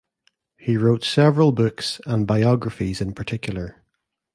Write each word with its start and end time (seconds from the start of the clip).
He 0.57 0.77
wrote 0.77 1.03
several 1.03 1.51
books 1.51 2.01
and 2.07 2.25
biographies 2.25 3.01
in 3.01 3.13
particular. 3.13 3.83